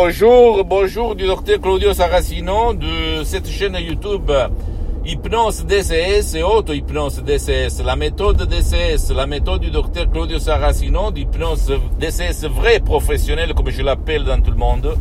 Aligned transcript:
Bonjour, 0.00 0.64
bonjour 0.64 1.16
du 1.16 1.26
docteur 1.26 1.60
Claudio 1.60 1.92
Saracino 1.92 2.72
de 2.72 3.24
cette 3.24 3.48
chaîne 3.48 3.76
YouTube 3.80 4.30
Hypnose 5.04 5.66
DCS 5.66 6.36
et 6.36 6.44
auto-hypnose 6.44 7.24
DCS. 7.24 7.82
La 7.84 7.96
méthode 7.96 8.46
DCS, 8.46 9.12
la 9.12 9.26
méthode 9.26 9.60
du 9.60 9.72
docteur 9.72 10.08
Claudio 10.08 10.38
Saracino 10.38 11.10
d'hypnose 11.10 11.72
DCS 11.98 12.46
vrai 12.46 12.78
professionnel 12.78 13.54
comme 13.54 13.70
je 13.70 13.82
l'appelle 13.82 14.22
dans 14.22 14.40
tout 14.40 14.52
le 14.52 14.56
monde. 14.56 14.96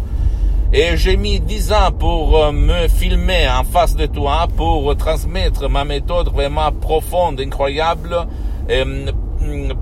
Et 0.74 0.98
j'ai 0.98 1.16
mis 1.16 1.40
10 1.40 1.74
ans 1.74 1.92
pour 1.92 2.36
euh, 2.44 2.52
me 2.52 2.88
filmer 2.88 3.48
en 3.48 3.64
face 3.66 3.96
de 3.96 4.08
toi, 4.08 4.48
pour 4.58 4.98
transmettre 4.98 5.70
ma 5.70 5.86
méthode 5.86 6.30
vraiment 6.30 6.72
profonde, 6.72 7.40
incroyable, 7.40 8.26
euh, 8.72 9.12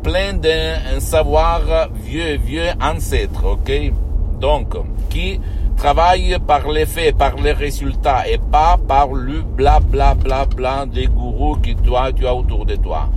plein 0.04 0.34
d'un 0.34 1.00
savoir 1.00 1.88
vieux, 2.04 2.36
vieux 2.36 2.68
ancêtre, 2.82 3.46
ok? 3.46 3.94
Donc, 4.40 4.76
qui 5.10 5.40
travaille 5.78 6.38
par 6.46 6.70
les 6.70 6.86
faits, 6.86 7.18
par 7.18 7.36
les 7.36 7.52
résultats 7.52 8.28
et 8.28 8.38
pas 8.38 8.78
par 8.88 9.14
le 9.14 9.42
bla 9.42 9.80
bla 9.80 10.14
bla 10.14 10.46
bla 10.46 10.86
des 10.86 11.08
gourous 11.08 11.58
que 11.58 11.72
toi 11.72 12.12
tu 12.14 12.26
as 12.26 12.34
autour 12.34 12.66
de 12.66 12.76
toi. 12.76 13.10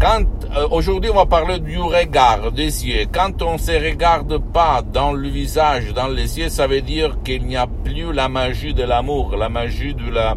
Quand 0.00 0.24
euh, 0.56 0.66
aujourd'hui 0.70 1.10
on 1.10 1.16
va 1.16 1.26
parler 1.26 1.60
du 1.60 1.78
regard 1.78 2.50
des 2.50 2.86
yeux. 2.86 3.06
Quand 3.12 3.40
on 3.42 3.56
se 3.56 3.70
regarde 3.70 4.38
pas 4.52 4.82
dans 4.82 5.12
le 5.12 5.28
visage, 5.28 5.92
dans 5.94 6.08
les 6.08 6.40
yeux, 6.40 6.48
ça 6.48 6.66
veut 6.66 6.80
dire 6.80 7.18
qu'il 7.24 7.46
n'y 7.46 7.56
a 7.56 7.66
plus 7.66 8.12
la 8.12 8.28
magie 8.28 8.74
de 8.74 8.82
l'amour, 8.82 9.36
la 9.36 9.48
magie 9.48 9.94
de 9.94 10.10
la, 10.10 10.36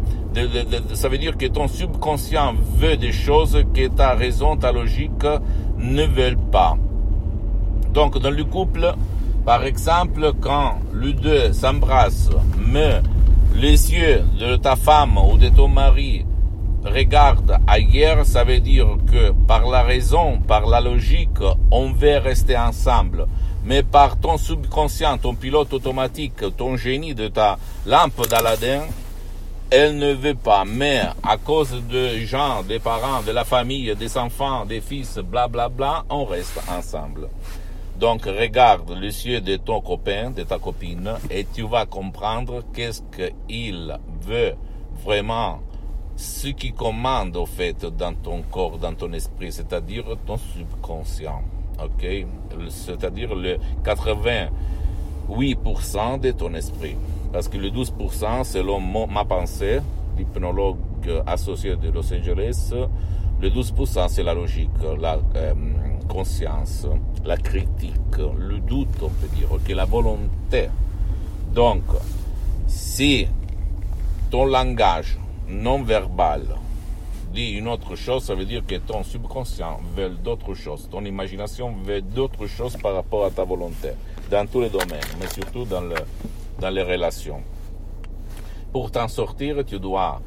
ça 0.94 1.08
veut 1.08 1.18
dire 1.18 1.36
que 1.36 1.46
ton 1.46 1.66
subconscient 1.66 2.54
veut 2.76 2.96
des 2.96 3.12
choses 3.12 3.64
que 3.74 3.88
ta 3.88 4.14
raison, 4.14 4.56
ta 4.56 4.70
logique 4.70 5.26
ne 5.78 6.04
veulent 6.04 6.38
pas. 6.52 6.76
Donc 7.92 8.18
dans 8.18 8.30
le 8.30 8.44
couple, 8.44 8.94
par 9.46 9.64
exemple, 9.64 10.32
quand 10.40 10.80
les 10.92 11.12
deux 11.12 11.52
s'embrassent, 11.52 12.30
mais 12.58 13.00
les 13.54 13.92
yeux 13.92 14.24
de 14.40 14.56
ta 14.56 14.74
femme 14.74 15.16
ou 15.16 15.38
de 15.38 15.48
ton 15.48 15.68
mari 15.68 16.26
regarde 16.84 17.56
ailleurs, 17.68 18.26
ça 18.26 18.42
veut 18.42 18.58
dire 18.58 18.88
que 19.10 19.30
par 19.46 19.68
la 19.68 19.84
raison, 19.84 20.40
par 20.40 20.66
la 20.66 20.80
logique, 20.80 21.38
on 21.70 21.92
veut 21.92 22.18
rester 22.18 22.58
ensemble. 22.58 23.26
Mais 23.64 23.84
par 23.84 24.18
ton 24.18 24.36
subconscient, 24.36 25.16
ton 25.18 25.36
pilote 25.36 25.72
automatique, 25.72 26.56
ton 26.56 26.76
génie 26.76 27.14
de 27.14 27.28
ta 27.28 27.56
lampe 27.86 28.28
d'Aladin, 28.28 28.82
elle 29.70 29.96
ne 29.96 30.12
veut 30.12 30.34
pas. 30.34 30.64
Mais 30.66 31.02
à 31.22 31.36
cause 31.36 31.70
de 31.88 32.18
gens, 32.18 32.64
des 32.64 32.80
parents, 32.80 33.22
de 33.24 33.30
la 33.30 33.44
famille, 33.44 33.94
des 33.94 34.18
enfants, 34.18 34.66
des 34.66 34.80
fils, 34.80 35.18
blablabla, 35.18 35.68
bla, 35.68 35.68
bla, 35.68 36.04
on 36.10 36.24
reste 36.24 36.60
ensemble. 36.68 37.28
Donc 37.98 38.26
regarde 38.26 38.90
les 38.90 39.26
yeux 39.26 39.40
de 39.40 39.56
ton 39.56 39.80
copain, 39.80 40.30
de 40.30 40.42
ta 40.42 40.58
copine, 40.58 41.12
et 41.30 41.46
tu 41.46 41.62
vas 41.62 41.86
comprendre 41.86 42.62
qu'est-ce 42.74 43.00
qu'il 43.10 43.98
veut 44.20 44.54
vraiment 45.02 45.60
ce 46.16 46.48
qui 46.48 46.72
commande 46.72 47.34
au 47.36 47.46
fait 47.46 47.86
dans 47.86 48.12
ton 48.12 48.42
corps, 48.42 48.76
dans 48.78 48.92
ton 48.94 49.14
esprit, 49.14 49.50
c'est-à-dire 49.50 50.04
ton 50.26 50.36
subconscient. 50.36 51.40
Ok, 51.82 52.06
c'est-à-dire 52.68 53.34
le 53.34 53.56
88% 53.82 56.20
de 56.20 56.32
ton 56.32 56.52
esprit. 56.54 56.96
Parce 57.32 57.48
que 57.48 57.56
le 57.56 57.70
12%, 57.70 58.44
selon 58.44 58.78
ma 58.80 59.24
pensée, 59.24 59.80
l'hypnologue 60.18 60.76
associé 61.26 61.76
de 61.76 61.88
Los 61.90 62.12
Angeles, 62.12 62.74
le 63.40 63.48
12% 63.50 64.08
c'est 64.08 64.22
la 64.22 64.34
logique, 64.34 64.68
euh, 64.82 65.54
conscience, 66.06 66.86
la 67.24 67.36
critique, 67.36 68.16
le 68.38 68.58
doute, 68.58 68.88
on 69.02 69.08
peut 69.08 69.28
dire, 69.34 69.52
ok, 69.52 69.68
la 69.68 69.84
volonté. 69.84 70.68
Donc, 71.52 71.82
si 72.66 73.26
ton 74.30 74.46
langage 74.46 75.18
non 75.48 75.82
verbal 75.82 76.42
dit 77.32 77.50
une 77.50 77.68
autre 77.68 77.96
chose, 77.96 78.24
ça 78.24 78.34
veut 78.34 78.44
dire 78.44 78.64
que 78.66 78.76
ton 78.76 79.02
subconscient 79.02 79.78
veut 79.94 80.10
d'autres 80.10 80.54
choses, 80.54 80.88
ton 80.90 81.04
imagination 81.04 81.74
veut 81.84 82.00
d'autres 82.00 82.46
choses 82.46 82.76
par 82.76 82.94
rapport 82.94 83.24
à 83.26 83.30
ta 83.30 83.44
volonté, 83.44 83.90
dans 84.30 84.46
tous 84.46 84.62
les 84.62 84.70
domaines, 84.70 85.00
mais 85.20 85.28
surtout 85.28 85.64
dans 85.64 86.70
les 86.70 86.82
relations. 86.82 87.42
Pour 88.72 88.90
t'en 88.90 89.08
sortir, 89.08 89.64
tu 89.64 89.78
dois 89.78 90.20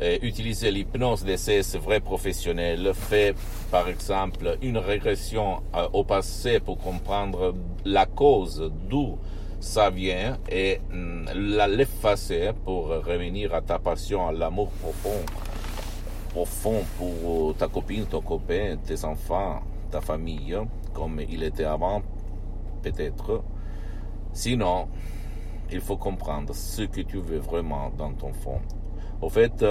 euh, 0.00 0.18
utiliser 0.22 0.70
l'hypnose 0.70 1.24
DCS 1.24 1.76
vrai 1.76 2.00
professionnel, 2.00 2.92
fait 2.94 3.34
par 3.70 3.88
exemple 3.88 4.56
une 4.62 4.78
régression 4.78 5.62
euh, 5.74 5.86
au 5.92 6.02
passé 6.04 6.60
pour 6.60 6.78
comprendre 6.78 7.54
la 7.84 8.06
cause 8.06 8.72
d'où 8.88 9.18
ça 9.60 9.90
vient 9.90 10.38
et 10.50 10.80
mm, 10.90 11.28
l'effacer 11.68 12.52
pour 12.64 12.88
revenir 12.88 13.54
à 13.54 13.60
ta 13.60 13.78
passion, 13.78 14.26
à 14.26 14.32
l'amour 14.32 14.70
profond, 14.80 15.20
profond 16.30 16.84
pour 16.96 17.54
ta 17.56 17.68
copine, 17.68 18.06
ton 18.06 18.22
copain, 18.22 18.78
tes 18.84 19.04
enfants, 19.04 19.60
ta 19.90 20.00
famille, 20.00 20.56
comme 20.94 21.20
il 21.28 21.42
était 21.42 21.64
avant, 21.64 22.02
peut-être. 22.82 23.42
Sinon, 24.32 24.88
il 25.70 25.80
faut 25.80 25.98
comprendre 25.98 26.54
ce 26.54 26.82
que 26.82 27.02
tu 27.02 27.18
veux 27.18 27.38
vraiment 27.38 27.90
dans 27.96 28.12
ton 28.12 28.32
fond. 28.32 28.60
Au 29.22 29.28
fait, 29.28 29.64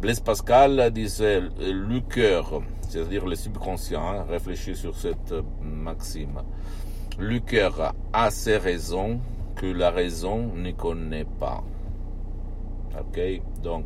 Blaise 0.00 0.20
Pascal 0.20 0.90
disait 0.90 1.40
le 1.40 2.00
cœur, 2.00 2.60
c'est-à-dire 2.88 3.26
le 3.26 3.36
subconscient, 3.36 4.02
hein, 4.02 4.24
réfléchit 4.28 4.74
sur 4.74 4.96
cette 4.96 5.34
maxime. 5.62 6.42
Le 7.18 7.38
cœur 7.38 7.94
a 8.12 8.30
ses 8.30 8.56
raisons 8.56 9.20
que 9.54 9.66
la 9.66 9.90
raison 9.90 10.50
ne 10.54 10.70
connaît 10.72 11.24
pas. 11.24 11.64
Ok? 12.98 13.20
Donc, 13.62 13.84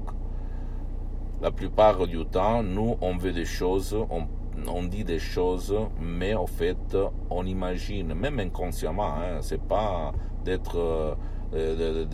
la 1.41 1.51
plupart 1.51 2.07
du 2.07 2.25
temps, 2.27 2.63
nous, 2.63 2.97
on 3.01 3.17
veut 3.17 3.33
des 3.33 3.45
choses, 3.45 3.97
on, 4.11 4.83
dit 4.83 5.05
des 5.05 5.19
choses, 5.19 5.75
mais 6.01 6.35
en 6.35 6.47
fait, 6.47 6.97
on 7.31 7.47
imagine, 7.47 8.13
même 8.15 8.41
inconsciemment, 8.41 9.15
hein, 9.15 9.39
c'est 9.41 9.63
pas 9.63 10.13
d'être, 10.45 10.77
euh, 10.77 11.15
euh, 11.55 12.05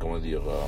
comment 0.00 0.18
dire, 0.18 0.42
euh, 0.48 0.62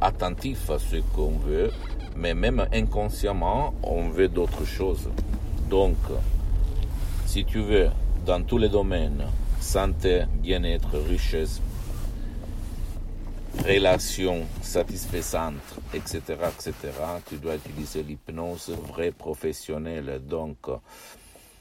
attentif 0.00 0.70
à 0.70 0.78
ce 0.78 0.96
qu'on 1.14 1.38
veut, 1.38 1.70
mais 2.16 2.34
même 2.34 2.66
inconsciemment, 2.72 3.74
on 3.82 4.08
veut 4.08 4.28
d'autres 4.28 4.64
choses. 4.64 5.08
Donc, 5.68 5.96
si 7.26 7.44
tu 7.44 7.60
veux, 7.60 7.88
dans 8.26 8.42
tous 8.42 8.58
les 8.58 8.68
domaines, 8.68 9.24
santé, 9.60 10.24
bien-être, 10.42 10.98
richesse, 11.08 11.60
relations 13.64 14.46
satisfaisantes, 14.62 15.54
etc., 15.94 16.20
etc., 16.28 16.74
tu 17.28 17.36
dois 17.36 17.56
utiliser 17.56 18.02
l'hypnose 18.02 18.70
vraie 18.88 19.12
professionnelle. 19.12 20.20
Donc, 20.26 20.58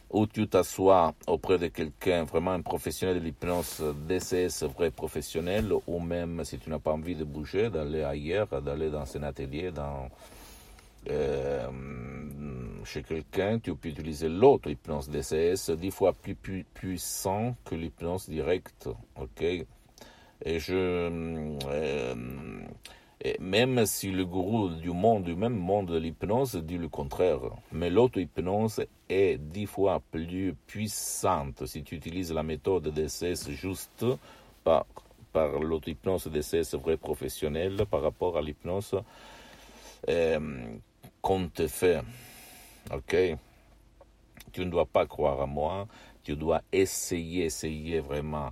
où 0.10 0.26
tu 0.26 0.48
t'assois 0.48 1.14
auprès 1.28 1.58
de 1.58 1.68
quelqu'un, 1.68 2.24
vraiment 2.24 2.52
un 2.52 2.62
professionnel 2.62 3.20
de 3.20 3.24
l'hypnose 3.26 3.84
DCS 4.08 4.64
vrai 4.66 4.92
professionnel, 4.92 5.72
ou 5.88 6.00
même 6.00 6.44
si 6.44 6.58
tu 6.58 6.70
n'as 6.70 6.80
pas 6.80 6.92
envie 6.92 7.16
de 7.16 7.24
bouger, 7.24 7.70
d'aller 7.70 8.04
ailleurs, 8.04 8.48
d'aller 8.62 8.90
dans 8.90 9.06
un 9.18 9.24
atelier, 9.24 9.72
dans 9.72 10.10
euh, 11.10 11.70
chez 12.84 13.04
quelqu'un, 13.04 13.60
tu 13.60 13.74
peux 13.76 13.90
utiliser 13.90 14.30
l'autre 14.30 14.70
hypnose 14.70 15.10
DCS, 15.10 15.72
dix 15.72 15.92
fois 15.92 16.14
plus, 16.14 16.66
puissant 16.74 17.56
que 17.66 17.76
l'hypnose 17.76 18.28
directe. 18.28 18.90
Ok? 19.16 19.42
Et 19.42 20.60
je. 20.60 20.74
Euh, 21.68 22.16
même 23.40 23.86
si 23.86 24.12
le 24.12 24.26
gourou 24.26 24.70
du 24.70 24.92
monde, 24.92 25.24
du 25.24 25.36
même 25.36 25.56
monde 25.56 25.88
de 25.88 25.98
l'hypnose 25.98 26.56
dit 26.56 26.78
le 26.78 26.88
contraire, 26.88 27.40
mais 27.72 27.90
l'auto-hypnose 27.90 28.86
est 29.10 29.38
dix 29.38 29.66
fois 29.66 30.02
plus 30.12 30.56
puissante 30.68 31.66
si 31.66 31.84
tu 31.84 31.96
utilises 31.96 32.32
la 32.32 32.44
méthode 32.44 32.94
DCS 32.94 33.50
juste 33.50 34.06
par, 34.64 34.86
par 35.34 35.60
l'auto-hypnose 35.60 36.28
DCS 36.28 36.76
vrai 36.76 36.96
professionnel 36.96 37.86
par 37.90 38.02
rapport 38.02 38.38
à 38.38 38.42
l'hypnose 38.42 38.96
euh, 40.08 40.78
qu'on 41.22 41.48
te 41.50 41.68
fait. 41.68 42.02
Ok? 42.94 43.16
Tu 44.54 44.62
ne 44.66 44.72
dois 44.72 44.86
pas 44.86 45.06
croire 45.06 45.42
à 45.42 45.46
moi, 45.46 45.88
tu 46.24 46.36
dois 46.36 46.62
essayer, 46.72 47.46
essayer 47.46 48.00
vraiment. 48.00 48.52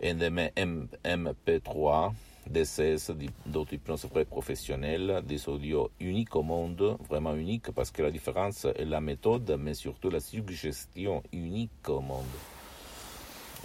NDM 0.00 0.88
MP3, 1.04 2.12
DCS, 2.48 3.12
d'autres 3.46 3.74
hypnose 3.74 4.06
vrai 4.06 4.24
professionnels, 4.24 5.22
des 5.26 5.48
audios 5.48 5.90
uniques 6.00 6.36
au 6.36 6.42
monde, 6.42 6.96
vraiment 7.08 7.34
uniques, 7.34 7.70
parce 7.72 7.90
que 7.90 8.02
la 8.02 8.10
différence 8.10 8.64
est 8.66 8.84
la 8.84 9.00
méthode, 9.00 9.56
mais 9.58 9.74
surtout 9.74 10.10
la 10.10 10.20
suggestion 10.20 11.22
unique 11.32 11.88
au 11.88 12.00
monde. 12.00 12.24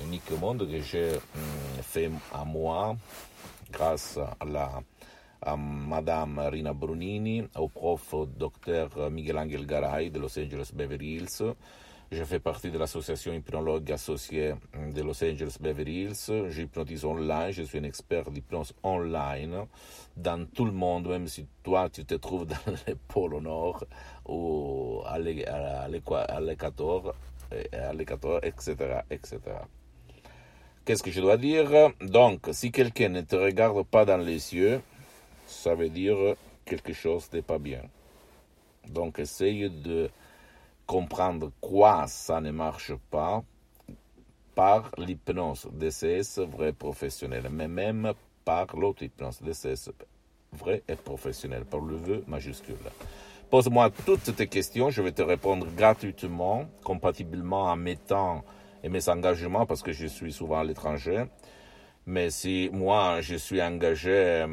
Unique 0.04 0.32
au 0.32 0.38
monde 0.38 0.70
que 0.70 0.80
j'ai 0.82 1.12
hum, 1.12 1.82
fait 1.82 2.10
à 2.34 2.46
moi 2.46 2.96
grâce 3.72 4.18
à 4.18 4.46
la 4.46 4.82
Madame 5.56 6.40
Rina 6.40 6.74
Brunini, 6.74 7.44
au 7.56 7.70
prof 7.70 8.14
docteur 8.38 9.10
Miguel 9.10 9.38
Angel 9.38 9.66
Garay 9.66 10.10
de 10.10 10.20
Los 10.20 10.38
Angeles 10.38 10.72
Beverly 10.74 11.16
Hills, 11.16 11.44
Je 12.12 12.24
fais 12.24 12.40
partie 12.40 12.72
de 12.72 12.80
l'association 12.80 13.32
hypnologue 13.34 13.92
associée 13.92 14.56
de 14.74 15.02
Los 15.04 15.24
Angeles 15.24 15.58
Beverly 15.62 16.06
Hills. 16.06 16.50
J'hypnotise 16.50 17.06
online. 17.06 17.52
Je 17.52 17.62
suis 17.62 17.78
un 17.78 17.84
expert 17.84 18.32
d'hypnose 18.32 18.74
online 18.82 19.68
dans 20.18 20.44
tout 20.48 20.66
le 20.66 20.72
monde, 20.72 21.08
même 21.08 21.28
si 21.28 21.46
toi, 21.62 21.88
tu 21.88 22.06
te 22.06 22.16
trouves 22.16 22.48
dans 22.48 22.56
le 22.88 22.96
pôle 22.96 23.40
Nord 23.44 23.86
ou 24.28 25.04
à 25.06 25.20
l'équateur, 25.20 27.14
etc., 28.44 28.76
etc. 29.12 29.40
Qu'est-ce 30.86 31.04
que 31.04 31.12
je 31.12 31.22
dois 31.22 31.38
dire? 31.38 31.92
Donc, 32.02 32.50
si 32.54 32.72
quelqu'un 32.72 33.10
ne 33.10 33.22
te 33.22 33.36
regarde 33.36 33.86
pas 33.86 34.06
dans 34.06 34.18
les 34.18 34.56
yeux, 34.56 34.82
ça 35.46 35.76
veut 35.76 35.90
dire 35.90 36.18
quelque 36.66 36.94
chose 36.94 37.30
n'est 37.32 37.44
pas 37.44 37.60
bien. 37.60 37.84
Donc, 38.88 39.20
essaye 39.20 39.70
de 39.70 40.10
comprendre 40.90 41.52
quoi 41.62 42.08
ça 42.08 42.42
ne 42.42 42.50
marche 42.50 42.94
pas 43.12 43.44
par 44.56 44.90
l'hypnose. 44.98 45.70
DCS 45.72 46.40
vrai 46.40 46.74
professionnel, 46.74 47.44
mais 47.52 47.68
même 47.68 48.14
par 48.44 48.76
l'autre 48.76 49.04
hypnose. 49.04 49.40
DCS 49.40 49.92
vrai 50.52 50.82
et 50.88 50.96
professionnel, 50.96 51.64
par 51.66 51.82
le 51.82 51.96
vœu 51.96 52.24
majuscule. 52.28 52.90
Pose-moi 53.52 53.92
toutes 54.04 54.36
tes 54.36 54.48
questions, 54.48 54.90
je 54.90 55.04
vais 55.04 55.12
te 55.12 55.22
répondre 55.22 55.68
gratuitement, 55.78 56.66
compatiblement 56.84 57.66
en 57.66 57.76
mettant 57.76 58.44
et 58.84 58.90
mes 58.90 59.10
engagements, 59.10 59.68
parce 59.68 59.84
que 59.84 59.92
je 59.92 60.08
suis 60.08 60.34
souvent 60.34 60.62
à 60.62 60.64
l'étranger. 60.64 61.26
Mais 62.08 62.32
si 62.32 62.72
moi, 62.74 63.22
je 63.22 63.36
suis 63.36 63.62
engagé, 63.62 64.10
euh, 64.12 64.48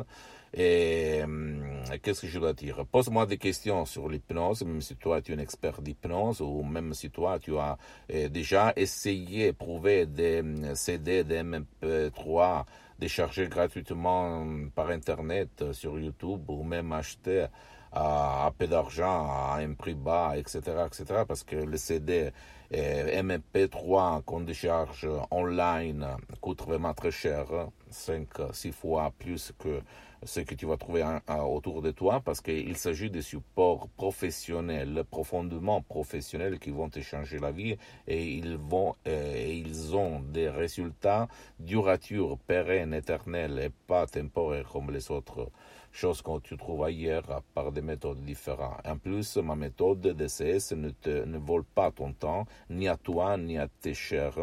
Et 0.54 1.22
hum, 1.24 1.82
qu'est-ce 2.02 2.20
que 2.22 2.26
je 2.26 2.38
dois 2.38 2.52
dire? 2.52 2.84
Pose-moi 2.86 3.24
des 3.26 3.38
questions 3.38 3.86
sur 3.86 4.08
l'hypnose, 4.08 4.62
même 4.64 4.82
si 4.82 4.96
toi 4.96 5.22
tu 5.22 5.32
es 5.32 5.34
un 5.34 5.38
expert 5.38 5.80
d'hypnose, 5.80 6.42
ou 6.42 6.62
même 6.62 6.92
si 6.92 7.10
toi 7.10 7.38
tu 7.38 7.56
as 7.56 7.78
eh, 8.10 8.28
déjà 8.28 8.72
essayé, 8.76 9.54
prouvé 9.54 10.04
des 10.06 10.40
hum, 10.40 10.74
CD, 10.74 11.24
des 11.24 11.42
MP3 11.42 12.64
déchargés 12.98 13.48
gratuitement 13.48 14.42
hum, 14.42 14.70
par 14.70 14.90
Internet 14.90 15.72
sur 15.72 15.98
YouTube, 15.98 16.48
ou 16.50 16.62
même 16.62 16.92
acheter 16.92 17.46
à, 17.92 18.50
peu 18.56 18.66
d'argent, 18.66 19.28
à 19.30 19.58
un 19.60 19.74
prix 19.74 19.94
bas, 19.94 20.34
etc., 20.36 20.60
etc., 20.86 21.22
parce 21.26 21.44
que 21.44 21.56
le 21.56 21.76
CD 21.76 22.32
MP3 22.72 24.22
qu'on 24.22 24.40
décharge 24.40 25.08
online 25.30 26.06
coûte 26.40 26.62
vraiment 26.62 26.94
très 26.94 27.10
cher, 27.10 27.44
5, 27.90 28.28
6 28.52 28.72
fois 28.72 29.12
plus 29.18 29.52
que 29.58 29.82
ce 30.24 30.40
que 30.40 30.54
tu 30.54 30.66
vas 30.66 30.76
trouver 30.76 31.04
autour 31.28 31.82
de 31.82 31.90
toi, 31.90 32.20
parce 32.20 32.40
qu'il 32.40 32.76
s'agit 32.76 33.10
de 33.10 33.20
supports 33.20 33.88
professionnels, 33.96 35.04
profondément 35.10 35.82
professionnels, 35.82 36.58
qui 36.58 36.70
vont 36.70 36.88
te 36.88 37.00
changer 37.00 37.38
la 37.38 37.50
vie 37.50 37.76
et 38.06 38.24
ils, 38.24 38.56
vont, 38.56 38.94
et 39.04 39.56
ils 39.56 39.96
ont 39.96 40.20
des 40.20 40.48
résultats 40.48 41.28
durature, 41.58 42.38
pérennes, 42.38 42.94
éternels 42.94 43.58
et 43.58 43.70
pas 43.86 44.06
temporaires 44.06 44.68
comme 44.68 44.90
les 44.90 45.10
autres 45.10 45.50
chose 45.92 46.22
que 46.22 46.40
tu 46.40 46.56
trouves 46.56 46.84
ailleurs 46.84 47.42
par 47.54 47.70
des 47.70 47.82
méthodes 47.82 48.24
différentes. 48.24 48.80
En 48.86 48.96
plus, 48.96 49.36
ma 49.36 49.54
méthode 49.54 50.00
DCS 50.00 50.72
ne, 50.72 50.90
te, 50.90 51.24
ne 51.24 51.38
vole 51.38 51.64
pas 51.64 51.90
ton 51.90 52.12
temps, 52.12 52.46
ni 52.70 52.88
à 52.88 52.96
toi, 52.96 53.36
ni 53.36 53.58
à 53.58 53.68
tes 53.68 53.94
chers, 53.94 54.38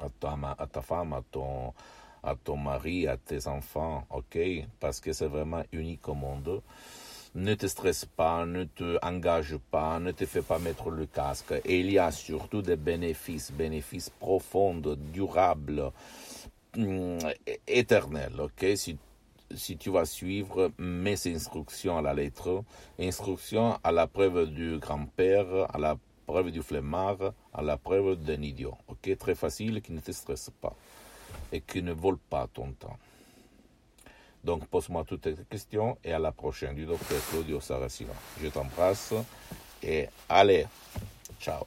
à 0.00 0.08
ta, 0.20 0.38
à 0.56 0.66
ta 0.66 0.82
femme, 0.82 1.12
à 1.12 1.22
ton, 1.30 1.74
à 2.24 2.34
ton 2.34 2.56
mari, 2.56 3.06
à 3.06 3.16
tes 3.16 3.46
enfants, 3.46 4.06
ok? 4.10 4.38
Parce 4.80 5.00
que 5.00 5.12
c'est 5.12 5.26
vraiment 5.26 5.62
unique 5.72 6.08
au 6.08 6.14
monde. 6.14 6.62
Ne 7.34 7.54
te 7.54 7.66
stresse 7.66 8.04
pas, 8.04 8.46
ne 8.46 8.64
te 8.64 8.98
engage 9.04 9.56
pas, 9.70 9.98
ne 9.98 10.12
te 10.12 10.24
fais 10.24 10.42
pas 10.42 10.58
mettre 10.58 10.90
le 10.90 11.06
casque. 11.06 11.52
Et 11.64 11.80
il 11.80 11.90
y 11.90 11.98
a 11.98 12.10
surtout 12.12 12.62
des 12.62 12.76
bénéfices, 12.76 13.52
bénéfices 13.52 14.10
profonds, 14.10 14.80
durables, 15.12 15.90
mm, 16.76 17.18
éternels, 17.66 18.40
ok? 18.40 18.76
Si 18.76 18.96
si 19.54 19.76
tu 19.76 19.90
vas 19.90 20.06
suivre 20.06 20.72
mes 20.78 21.26
instructions 21.26 21.98
à 21.98 22.02
la 22.02 22.14
lettre, 22.14 22.64
instructions 22.98 23.78
à 23.84 23.92
la 23.92 24.06
preuve 24.06 24.50
du 24.50 24.78
grand-père, 24.78 25.72
à 25.72 25.78
la 25.78 25.96
preuve 26.26 26.50
du 26.50 26.62
flemmard, 26.62 27.34
à 27.52 27.62
la 27.62 27.76
preuve 27.76 28.16
d'un 28.16 28.42
idiot. 28.42 28.74
Ok, 28.88 29.16
très 29.18 29.34
facile, 29.34 29.80
qui 29.82 29.92
ne 29.92 30.00
te 30.00 30.12
stresse 30.12 30.50
pas 30.60 30.74
et 31.54 31.60
qui 31.60 31.82
ne 31.82 31.92
vole 31.92 32.18
pas 32.18 32.48
ton 32.52 32.72
temps. 32.72 32.98
Donc 34.42 34.66
pose-moi 34.66 35.04
toutes 35.04 35.22
tes 35.22 35.34
questions 35.48 35.96
et 36.04 36.12
à 36.12 36.18
la 36.18 36.32
prochaine 36.32 36.74
du 36.74 36.84
docteur 36.84 37.20
Claudio 37.30 37.60
Saracino. 37.60 38.12
Je 38.42 38.48
t'embrasse 38.48 39.14
et 39.82 40.08
allez, 40.28 40.66
ciao. 41.40 41.64